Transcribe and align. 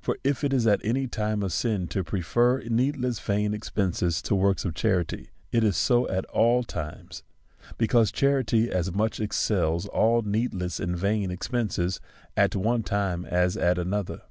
For 0.00 0.16
if 0.24 0.42
it 0.44 0.54
is 0.54 0.66
at 0.66 0.80
any 0.82 1.06
time 1.06 1.42
a 1.42 1.50
sin 1.50 1.88
to 1.88 2.02
prefer 2.02 2.62
needless 2.62 3.18
vain 3.20 3.52
expence 3.52 4.22
to 4.22 4.34
works 4.34 4.64
of 4.64 4.72
charity, 4.74 5.28
it 5.52 5.62
is 5.62 5.76
so 5.76 6.08
at 6.08 6.24
all 6.30 6.62
times; 6.62 7.22
because 7.76 8.10
charity 8.10 8.70
as 8.70 8.94
much 8.94 9.20
excels 9.20 9.84
all 9.84 10.22
needless 10.22 10.80
and 10.80 10.96
vain 10.96 11.30
expences 11.30 12.00
at 12.34 12.56
one 12.56 12.82
time 12.82 13.26
as 13.26 13.58
at 13.58 13.76
another. 13.76 14.22